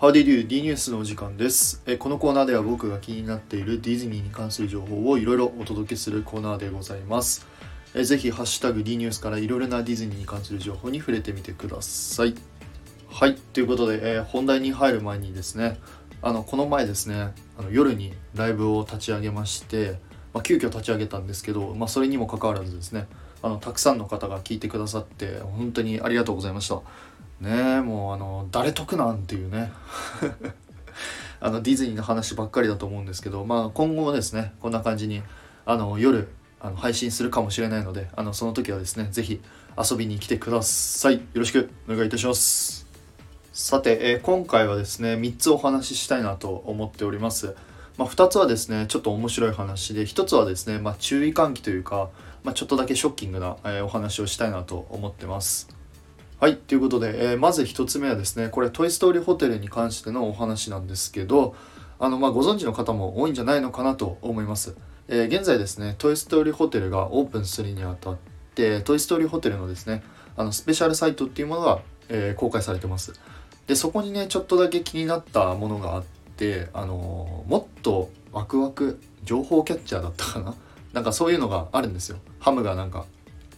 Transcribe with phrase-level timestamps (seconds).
[0.00, 0.44] How did you?
[0.44, 1.98] D ニュースのお時間ですえ。
[1.98, 7.46] このコーナーでは僕が気になっているディズニーに関する情報をいろいろお届けするコーナーでございます。
[7.94, 12.34] えぜひ、ハッシュタグ D ニュースからいろいろなディズニーに関する情報に触れてみてください。
[13.10, 15.78] はい、ということで、え本題に入る前にですね、
[16.22, 19.98] あのこの前ですねあの夜にライブを立ち上げまして、
[20.32, 23.06] まあ、急遽立ち上げたんですけど、まあ、それにもかかわらずですね
[23.42, 26.82] あのたくさんの方が聞いてくださって本当にありがとうございました
[27.40, 29.72] ねもうあの誰得なんていうね。
[31.42, 35.22] あのディズニーの話ばっかりだと思うんですけど、まあ、今後もですねこんな感じに
[35.64, 36.28] あの夜
[36.60, 39.40] あの配信するかもしれないのであのその時はですね是非
[39.90, 41.14] 遊びに来てください。
[41.14, 42.86] よろしくお願いいたします。
[43.52, 47.56] さて、えー今回はですね3つお話ししたいなと思っております、
[47.98, 52.10] まあ、2つはですねちょっと面白い話で1つはですね、まあ、注意喚起というか、
[52.44, 55.79] まあ、ちょっとだけショッキングな、えーお話をしたいなと思ってます。
[56.40, 61.54] はいということで、えーまず1つ目はですねこれ「トイ・ストーリーホテル」に関してのお話なんですけど
[61.98, 64.74] あの、まあ、ご存知の方も多いんじゃないのかなと思います、
[65.08, 68.16] えー現在ですね「トイ・ストーリーホテル」がオープンするにあたっ
[68.54, 70.02] て「トイ・ストーリーホテル」のですね
[70.34, 73.12] あのスペシャルサイトっていうものが、えー公開されてます。
[73.66, 76.04] でそこにねちょっとだけ気になったものがあっ
[76.36, 80.54] てあのもっとワクワク情報キャッチャーだったかな？
[80.94, 82.16] なんかそういうのがあるんですよ。
[82.38, 83.04] ハムがなんか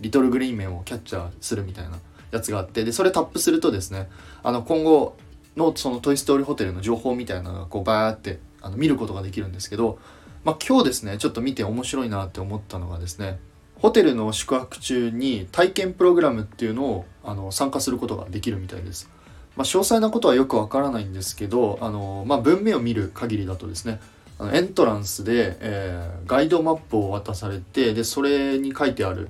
[0.00, 2.00] リトルグリーンメンをキャッチャーするみたいな。
[2.32, 4.10] やつがあってでそれタップするとですね
[4.42, 5.16] あの今後
[5.56, 9.98] のそのトイ・ストーリーホテルの情報みたいなのがこうバーってあの見ることができるんですけど、
[10.44, 13.38] まあ、今日ですねちょっと見て面白いなって思ったのがですね
[13.76, 19.10] ホテルの宿泊中に体験プログラムっていうのをあの参加することができるみたいです。
[19.56, 24.00] まあ、詳細なことはよくわからないんですけどあの、まあ、文面を見る限りだとですね
[24.38, 29.28] あのエントランスで、えーガイドマップを渡されてでそれに書いてある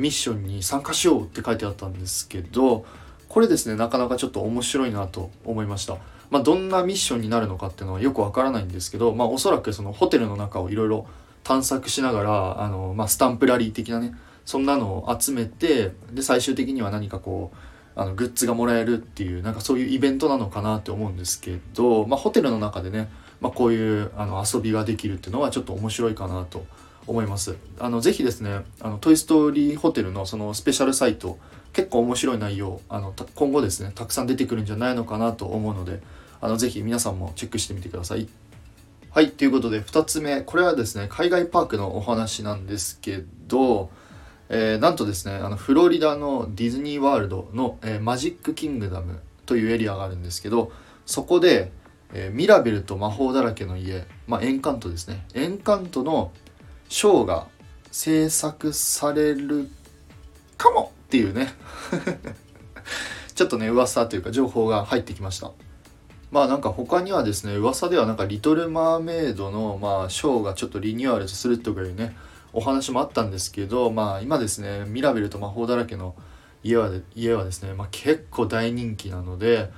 [0.00, 2.84] ミッションに参加しようって書いてあったんですけど
[3.28, 5.98] これですねなかなかちょっと面白いなと思いました。
[6.30, 11.06] まあ、どんなミッションになるのかっていうのはよくわからないんですけど、まあ、おそらくそのホテルの中をいろいろ
[11.42, 14.14] 探索しながらあの、まあ、スタンプラリー的なね
[14.44, 17.56] そんなのを集めてで最終的には何かこう
[18.00, 23.10] あのグッズがもらえるっていうなんかそういうイベントなのかなって思うんですけど、まあ、ホテルの中でね、
[23.40, 26.64] まあ、こういうあの遊びができるっていうのはちょっと面白いかなと
[27.06, 27.56] 思います。
[27.78, 31.38] あのぜひですねあのトイ・ストーリーホテルのそのスペシャルサイト
[31.72, 36.00] 結構面白い内容あの今後ですねたくさん出てくるんじゃないのかなと思うので
[36.40, 38.28] あのぜひ皆さんもチェックしてみてください。
[39.10, 43.90] はいということで2つ目これはですね海外パークのお話なんですけど
[44.48, 50.70] えーなんとですねあのフロリダのディズニーワールドの、えーマジックキングダムというエリアがあるんですけど
[51.06, 51.72] そこで、
[52.12, 55.24] えーミラベルと魔法だらけの家、まあ、エンカントですね。
[55.34, 56.30] エンカントの
[56.90, 57.46] ショーが
[57.92, 59.70] 制作される
[60.58, 61.54] かもっていうね。
[63.34, 65.52] ちょっとね噂というか情報が入ってきました。
[66.32, 72.16] まあなんか他にはですね噂ではなんか「リトル・マーメイドの」まあ、ショーがちょっとリニューアルするとかいうね
[72.52, 76.16] お話もあったんですけどまあ今ですねミラベルと魔法だらけの
[76.64, 79.70] 家はで家はですね、まあ、結構大人気なので、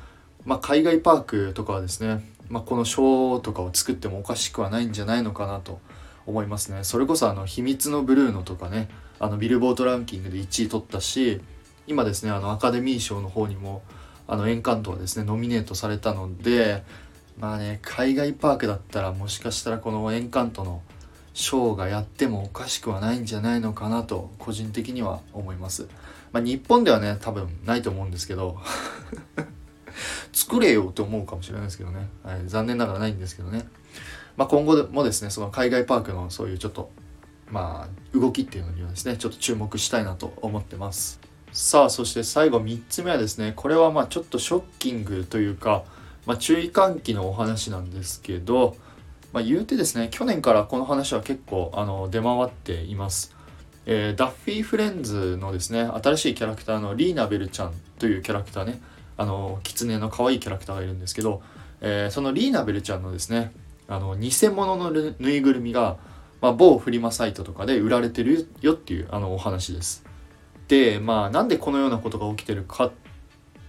[0.45, 5.79] まあ、海外パークとかはですね、まあ、このショーとかを作ってもおかしくはないんじゃないのかなと
[6.27, 6.85] 思いますね。
[6.85, 8.89] それこそあの「秘密のブルーノ」とかね
[9.19, 11.41] あのビルボートランキングで1位取ったし
[11.87, 13.83] 今ですねあのアカデミー賞の方にも
[14.27, 16.83] あのエンカントはですねノミネートされたので
[17.39, 20.83] まあね海外パークだったらもしかしたらこのエンカントの
[21.35, 25.89] ショーがやってもおかしくはないんじゃないのかなと個人的には思います。
[26.33, 28.59] まあ、日本ではね多分ないと思うんですけど
[30.33, 33.67] 作れよと思うかもしれないですけどね、はい、残念ながらないんですけどね、
[34.37, 36.91] まあ、今後もですねその海外パークのそういうちょっと
[37.51, 41.21] まあ動きっていうのにはですねちょっと注目したいなと思ってます。
[41.53, 45.85] さあそして最後3つ目はですねこれはまあちょっとショッキングというか、
[46.25, 48.75] まあ、注意喚起のお話なんですけど、
[49.35, 53.37] まあ、言うてですね去年からこの話は結構あの出回っています。
[53.85, 58.81] えーダッフィー・フレンズのですね新しいキャラクターのリーナベルちゃんというキャラクターね
[59.19, 61.43] あの狐の可愛いキャラクターがいるんですけど、
[61.83, 63.53] えーそのリーナベルちゃんのですね
[63.89, 65.97] あの偽物のぬいぐるみが、
[66.41, 70.05] まあ、某フリマサイトとかで売られてるよっていうあのお話です。
[70.69, 72.93] でまあなんでこのようなことが起きてるかっ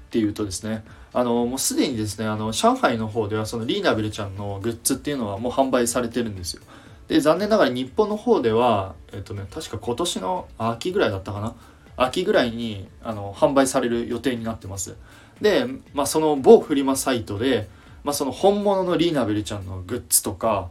[0.10, 6.62] ていうとですねあのもうすでにですねあの上海の方ではそのリーナベルちゃんのグッズっていうのはもう販売されてるんですよ。
[7.07, 11.56] で残念ながら日本の方ではえっとね確か今年の秋ぐらいだったかな？
[11.95, 14.95] 秋ぐらいにあの販売される予定になってます。
[15.42, 17.68] で、まあ、その某フリマサイトで、
[18.04, 20.70] まあ、その本物のリーナベルちゃんのグッズとか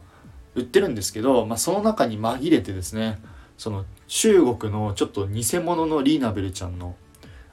[0.55, 3.19] 売ってるんですけど、まあ、その中に紛れてですね
[3.57, 6.95] その中国のちょっと偽物のリーナベルちゃんの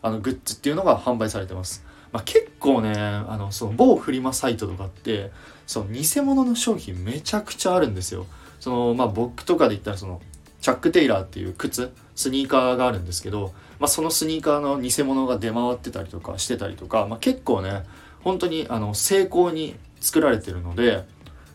[0.02, 1.84] あのグッズっていうのが販売されてます。
[2.10, 5.30] まあ、結構ねあのその某フリマサイトとかって
[5.66, 8.26] その偽物の商品めちゃくちゃあるんですよ。
[8.58, 10.20] そのまあ僕とかで言ったらその
[10.60, 17.84] チャック・テイラーっていう靴スニーカーがあるんですけど、まあ、そのスニーカーの偽物が出回ってたりとかしてたりとか、まあ、結構ね
[18.22, 21.04] 本当にあの成功に作られてるので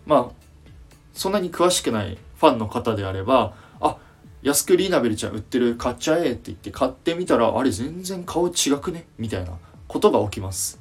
[0.06, 0.28] まあ
[1.14, 3.98] そんなに詳しくないファンの方であればあ
[4.42, 8.52] 安くリーナベルちゃん売ってる買っちゃえって言って買ってみたらあれ全然顔違
[8.82, 9.06] くね？
[9.18, 9.54] みたいな
[9.88, 10.80] ことが起きます。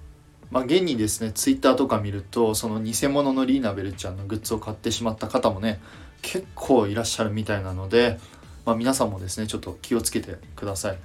[0.50, 5.80] まあ現にですねツイッターとか見るとその偽物のリーナベルちゃんのグッズを買ってしまった方もね
[6.20, 8.18] 結構いらっしゃるみたいなので、
[8.64, 10.98] まあ、皆さんもですねちょっと気をつけてください。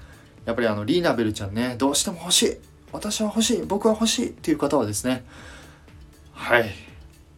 [0.45, 2.57] やっぱりあのリーナベルちゃんねどうしても欲しい
[2.91, 5.23] 私は欲しい僕は欲しいっていう方はですね
[6.33, 6.69] はい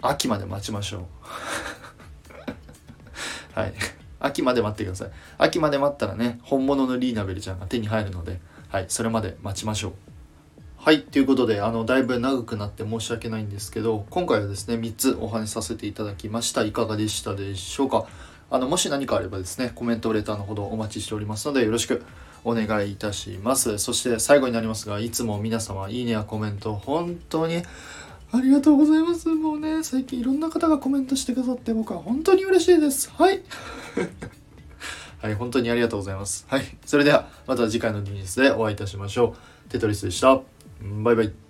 [0.01, 1.01] 秋まで待ちましょう。
[3.59, 3.73] はい
[4.19, 5.11] 秋まで待ってください。
[5.37, 8.39] 秋まで待ったらね本物のリーナベルちゃんが手に入るので
[8.69, 9.93] はいそれまで待ちましょう。
[10.77, 16.63] はいということであのだいぶ長くなって申し訳ないんですけど今回はですね3つお話しさせていただきました。
[16.63, 18.05] いかがでしたでしょうか？
[18.49, 22.03] あのもし何かあればですねコメントレターのほどお待ちしておりますのでよろしく。
[22.43, 27.63] お願いいたしますそして最後になりますがいつも皆様いいねやコメント本当に
[28.33, 29.27] ありがとうございます。
[29.27, 33.11] もうね、最近いろんな方がコメントしてくださって僕は本当に嬉しいです。
[33.11, 33.41] はい。
[35.19, 36.45] はい、本当にありがとうございます。
[36.47, 36.77] はい。
[36.85, 39.35] それでは、また次回のニュースでお会いいたしましょ
[39.67, 39.69] う。
[39.69, 40.39] テトリスでした。
[41.03, 41.40] バイバイ。